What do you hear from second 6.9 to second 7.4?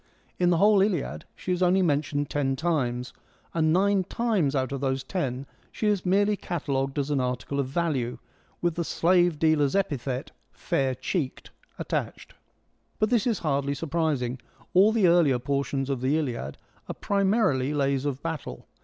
as an